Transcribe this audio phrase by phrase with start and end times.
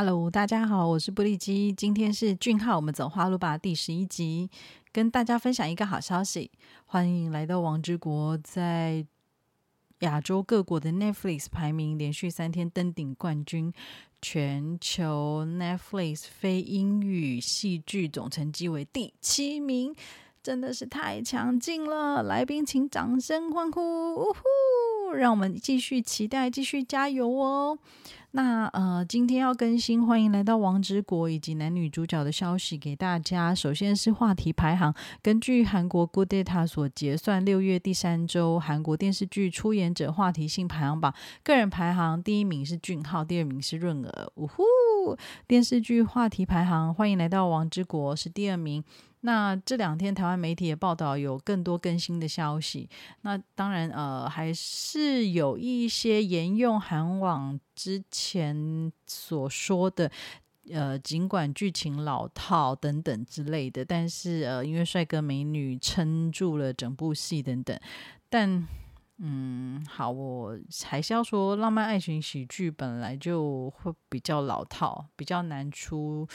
[0.00, 4.48] Hello，大家好，我是布利基，今天是俊浩，我们走花路吧第十一集，
[4.92, 6.52] 跟大家分享一个好消息，
[6.86, 9.04] 欢迎来到王之国，在
[9.98, 13.72] 亚洲各国的 Netflix 排名连续三天登顶冠军，
[14.22, 19.92] 全球 Netflix 非英语戏剧总成绩为第七名，
[20.40, 22.22] 真的是太强劲了！
[22.22, 24.42] 来宾请掌声欢呼，呜呼！
[25.12, 27.78] 让我们继续期待，继续加油哦！
[28.32, 33.54] 那呃，今天要更新，欢迎来到王之国以及男女主角的消息给大家。
[33.54, 44.30] 首先是话题排行，根据韩国 Good Data 所结算，六月第三周韩国电视剧出演者话题性排行榜，个人排行第一名是俊浩，第二名是润儿。
[44.34, 44.62] 呜呼！
[45.46, 48.82] 电视剧话题排行，欢迎来到王之国是第二名。
[49.22, 52.88] 那这两天台湾媒体的报道有更多更新的消息，
[53.22, 60.08] 那当然呃还是有一些沿用韩网之前所说的，
[60.70, 67.76] 呃尽管剧情老套等等之类的，但是呃因为帅哥美女撑住了整部戏等等，
[68.28, 68.68] 但
[69.18, 76.28] 嗯好，我还是要说浪漫爱情喜剧本来就会比较老套，比较难出。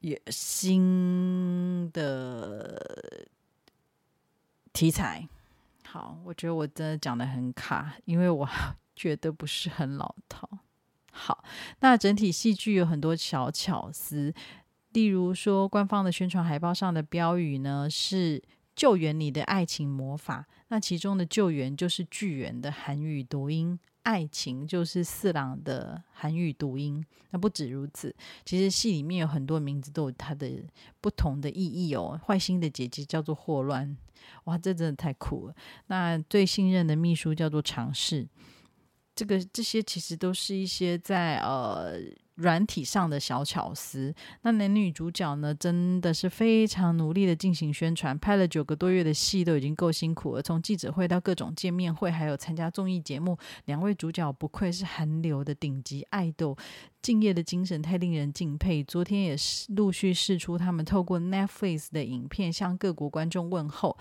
[0.00, 3.28] 也新的
[4.72, 5.28] 题材，
[5.86, 8.48] 好，我觉得我真的讲的很卡，因为我
[8.96, 10.48] 觉得不是很老套。
[11.12, 11.44] 好，
[11.80, 14.34] 那整体戏剧有很多小巧思，
[14.90, 18.42] 例如说，官方的宣传海报上的标语呢是
[18.82, 23.78] “救援你的爱情魔法”，那其中的“救援”就是巨源的韩语读音。
[24.02, 28.12] 爱情就是四郎的韩语读音，那不止如此，
[28.44, 30.50] 其实戏里面有很多名字都有它的
[31.00, 32.20] 不同的意义哦。
[32.26, 33.96] 坏心的姐姐叫做霍乱，
[34.46, 35.54] 哇，这真的太酷了。
[35.86, 38.26] 那最信任的秘书叫做尝试，
[39.14, 42.00] 这个这些其实都是一些在呃。
[42.36, 50.42] 软体上的小巧思，那男女主角呢，真的是非常努力的进行宣传，拍了九个多月的戏都已经够辛苦了。
[50.42, 53.36] 从记者会到各种见面会，还有参加综艺节目，
[53.66, 56.56] 两位主角不愧是韩流的顶级爱豆，
[57.02, 58.82] 敬业的精神太令人敬佩。
[58.82, 63.98] 昨天也是陆续释出他们透过 Netflix 的影片向各国观众问候。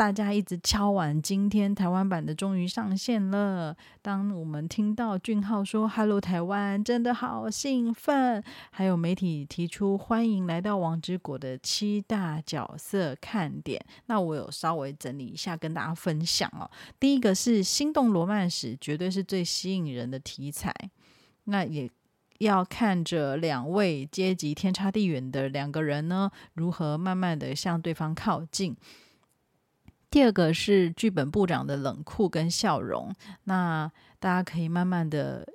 [0.00, 3.76] 大家一直敲完，今天台湾版的终于上线了。
[4.00, 8.42] 当我们听到俊浩说 “Hello 台湾”，真的好兴奋。
[8.70, 16.70] 还有媒体提出欢迎来到王之国的七大角色看点，那我有稍微整理一下跟大家分享哦。
[16.98, 20.74] 第一个是心动罗曼史，绝对是最吸引人的题材。
[21.44, 21.90] 那也
[22.38, 28.74] 要看着两位阶级天差地远的两个人呢，如何慢慢的向对方靠近。
[30.10, 35.46] 第二个是剧本部长的冷酷跟笑容，那大家可以慢慢的。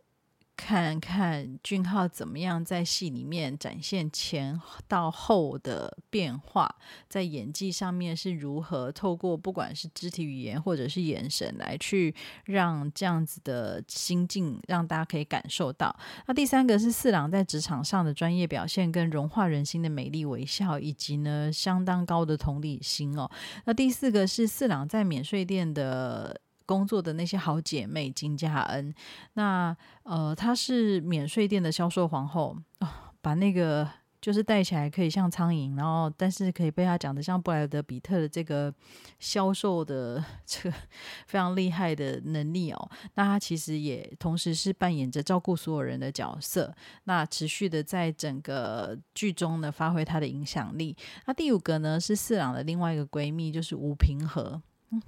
[0.58, 6.74] 看看俊浩怎么样在戏里面展现前到后的变化，
[7.10, 15.96] 在演技上面是如何透过不管是肢体语言或者是眼神来去让这样子的心境让大家可以感受到。
[16.26, 23.30] 那第三个是四郎在职场上的专业表现跟融化人心的美丽微笑，以及呢相当高的同理心哦。
[23.66, 26.42] 那第四个是四郎在免税店的。
[26.66, 28.94] 工作的那些好姐妹金佳恩，
[29.34, 33.88] 那呃，她是免税店的销售皇后啊，把那个
[34.20, 38.74] 就是戴起来可以像苍蝇，然后但是可以被她讲的像布莱德比特的这个
[39.20, 40.76] 销售的这个
[41.28, 42.90] 非常厉害的能力哦。
[43.14, 50.98] 那她其实也同时是扮演着照顾所有人的角色，那持续的在整个剧中呢发挥她的影响力。
[51.28, 54.60] 那第五个呢是四郎的另外一个闺蜜，就是吴平和。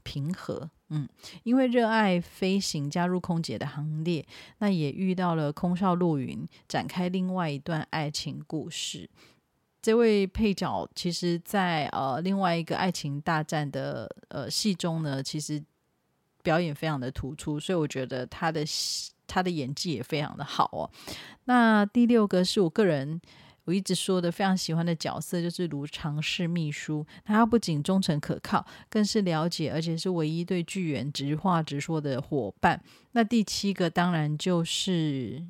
[0.03, 1.07] 平和，嗯，
[1.43, 4.25] 因为热爱飞行，加入空姐的行列，
[4.59, 9.09] 那也遇到了空少陆云，展开另外一段爱情故事。
[9.81, 15.63] 这位配角，其实，在呃另外一个爱情大战的呃戏中呢，其实
[16.43, 18.63] 表演非常的突出，所以我觉得他的
[19.25, 20.89] 他的演技也非常的好哦。
[21.45, 23.21] 那第六个是我个人。
[23.67, 32.81] 我一直说的非常喜欢的角色就是卢长氏秘书，他不仅忠诚可靠，更是了解，而且是唯一对巨人直话直说的伙伴。
[33.11, 35.45] 那第七个当然就是。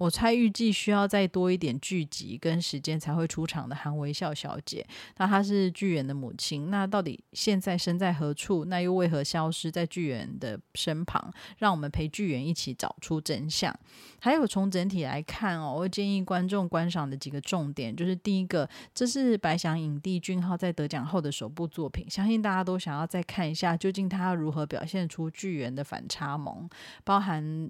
[0.00, 4.86] 我猜预计需要再多一点剧集跟时间才会出场的韩微笑小姐，
[5.18, 8.64] 那她是剧员的母亲，那到底现在身在何处？
[8.64, 11.30] 那又为何消失在剧员的身旁？
[11.58, 13.78] 让我们陪剧员一起找出真相。
[14.20, 26.66] 还有从整体来看哦，我建议观众观赏的几个重点，就是第一个，这是白翔影帝俊浩在得奖后的首部作品，相信大家都想要再看一下，究竟他如何表现出剧员的反差萌，
[27.04, 27.68] 包含。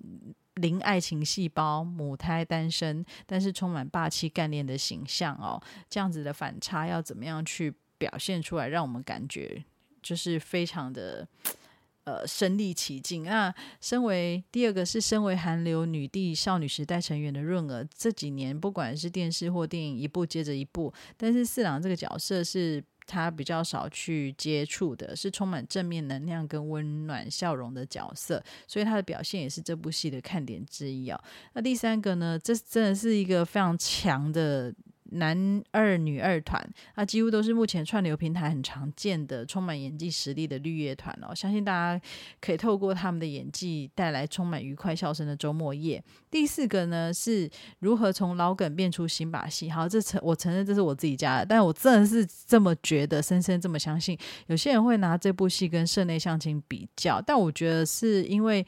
[0.61, 9.65] 零爱情细胞、母胎单身，但是充满霸气干练的形象哦，这样子的反差要怎么样去表现出来，让我们感觉
[10.03, 11.27] 就是非常的
[12.05, 13.25] 呃身临其境。
[13.25, 22.85] 那身为第二个是身为韩流女帝少女时代成员的润儿，这几年不管是电视或电影，一部接着一部，但是四郎这个角色是。
[23.11, 31.21] 他比较少去接触的，是充满正面能量跟温暖笑容的角色，所以他的表现也是这部戏的看点之一哦。
[31.55, 34.73] 那第三个呢，这真的是一个非常强的。
[35.13, 36.65] 男二女二团，
[36.97, 41.35] 那几乎都是目前串流平台很常见的、充满演技实力的绿叶团哦。
[41.35, 42.01] 相信大家
[42.41, 46.03] 可以透过他们的演技，带来充满愉快笑声的周末夜。
[46.31, 49.69] 第四个呢，是如何从老梗变出新把戏。
[49.71, 54.19] 好，这承我承认这是我自己家的，但我真的是这么觉得，深深这么相信。
[54.47, 58.67] 有些人会拿这部戏跟《室内相亲》比较，但我觉得是因为。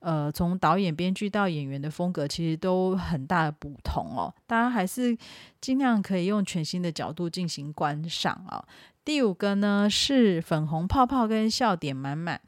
[0.00, 4.32] 呃，从导演、编剧到演员的风格，其实都很大的不同哦。
[4.46, 5.16] 大家还是
[5.60, 8.64] 尽量可以用全新的角度进行观赏啊。
[9.04, 12.40] 第五个呢是粉红泡泡跟笑点满满。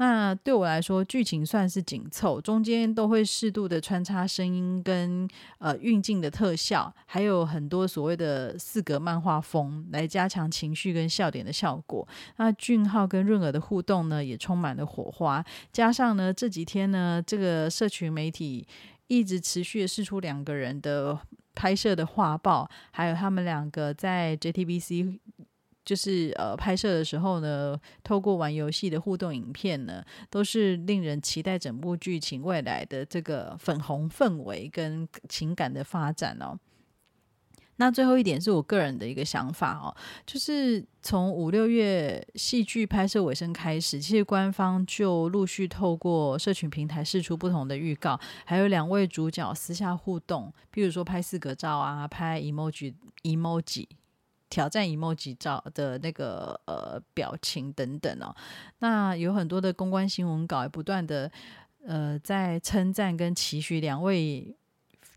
[0.00, 12.08] 那对我来说，剧情算是紧凑，中间都会适度的穿插声音跟呃运镜的特效，还有很多所谓的四格漫画风来加强情绪跟笑点的效果。
[12.38, 15.44] 那俊浩跟润儿的互动呢，也充满了火花。
[15.70, 18.66] 加上呢，这几天呢，这个社群媒体
[19.06, 21.20] 一直持续的试出两个人的
[21.54, 25.18] 拍摄的画报，还有他们两个在 JTBC。
[25.84, 36.58] 就是呃，拍摄的时候呢，透过玩游戏的互动影片呢，都是令人期待整部剧情未来的这个粉红氛围跟情感的发展哦。
[37.76, 39.88] 那最后一点是我个人的一个想法哦，
[40.26, 52.92] 就是从五六月戏剧拍摄尾声开始，其实官方就陆续透过社群平台释出不同的预告，还有两位主角私下互动，比如说拍四格照啊，拍 emoji
[53.22, 53.86] emoji。
[54.50, 58.34] 挑战 emoji 照的那个呃表情等等哦，
[58.80, 61.30] 那有很多的公关新闻稿也不断的
[61.86, 64.54] 呃在称赞跟期许两位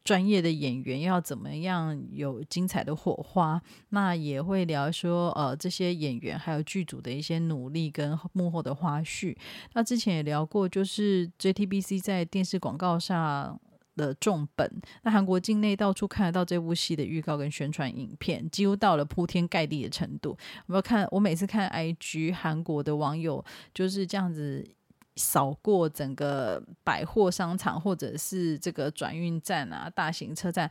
[0.03, 9.35] 专业的演员要怎么样有精彩的火花，那也会聊说呃这些演员还有剧组的一些努力跟幕后的花絮。
[9.73, 13.59] 那之前也聊过，就是 JTBC 在电视广告上。
[13.95, 14.69] 的重本，
[15.03, 20.37] 那韩国境内到处看得到这部戏的预告跟宣传影片，几乎到了铺天盖地的程度。
[20.67, 23.43] 我看我每次看 IG 韩国的网友
[23.73, 24.67] 就是这样子
[25.15, 30.69] 扫过整个百货商场或者是这个转运站啊、大型车站。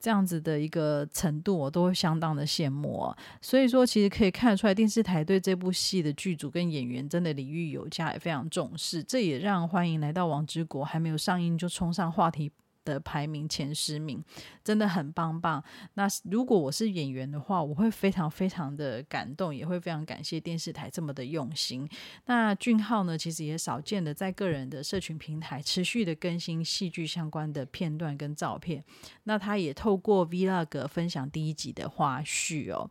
[0.00, 3.12] 这样子的一个程度，我都会相当的羡慕。
[3.42, 9.02] 所以说，其实可以看得出来，电视台对这部戏的剧组跟演员真的礼遇有加，也非常重视。
[9.02, 12.52] 这也让《欢迎来到王之国》还没有上映就冲上话题。
[12.88, 14.24] 的排名前十名
[14.64, 15.62] 真的很棒棒。
[15.94, 21.88] 那如果我是演员的话，我会非常非常的感动，也会非常感谢电视台这么的用心。
[22.24, 28.82] 那俊浩呢，其实也少见的在个人的社群平台持续的更新戏剧相关的片段跟照片。
[29.24, 32.90] 那他也透过 Vlog 分享第一集的花絮哦。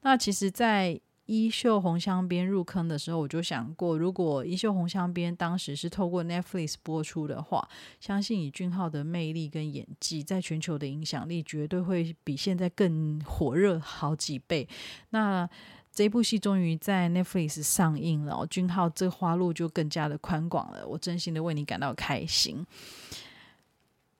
[0.00, 7.66] 那其实，在衣袖红香边入坑的时候，我就想过，如果衣袖红香边当时是透过 Netflix 播出的话，
[7.98, 14.68] 相信以俊浩的魅力跟演技，在全球的影响力绝对会比现在更火热好几倍。
[15.10, 15.48] 那
[15.90, 20.86] 这部戏终于在 Netflix 上映了，俊浩这花路就更加的宽广了。
[20.86, 22.66] 我真心的为你感到开心，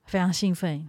[0.06, 0.88] 非常兴奋。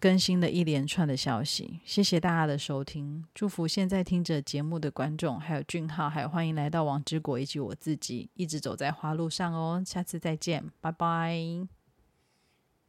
[0.00, 11.83] 更新的一连串的消息，谢谢大家的收听，祝福现在听着节目的观众，还有俊浩，还有欢迎来到王之国以及我自己，一直走在花路上哦，下次再见，拜拜。